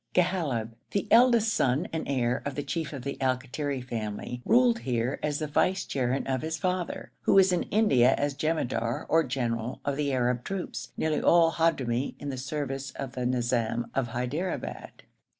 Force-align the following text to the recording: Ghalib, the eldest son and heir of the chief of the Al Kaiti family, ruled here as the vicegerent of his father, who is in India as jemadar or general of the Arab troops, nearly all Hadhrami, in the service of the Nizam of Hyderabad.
Ghalib, 0.15 0.73
the 0.89 1.07
eldest 1.11 1.53
son 1.53 1.87
and 1.93 2.05
heir 2.07 2.41
of 2.43 2.55
the 2.55 2.63
chief 2.63 2.91
of 2.91 3.03
the 3.03 3.21
Al 3.21 3.37
Kaiti 3.37 3.85
family, 3.87 4.41
ruled 4.45 4.79
here 4.79 5.19
as 5.21 5.37
the 5.37 5.45
vicegerent 5.45 6.27
of 6.27 6.41
his 6.41 6.57
father, 6.57 7.11
who 7.21 7.37
is 7.37 7.51
in 7.51 7.61
India 7.69 8.15
as 8.15 8.33
jemadar 8.33 9.05
or 9.07 9.23
general 9.23 9.79
of 9.85 9.97
the 9.97 10.11
Arab 10.11 10.43
troops, 10.43 10.91
nearly 10.97 11.21
all 11.21 11.51
Hadhrami, 11.51 12.15
in 12.17 12.29
the 12.29 12.37
service 12.39 12.89
of 12.95 13.11
the 13.11 13.27
Nizam 13.27 13.91
of 13.93 14.07
Hyderabad. 14.07 15.03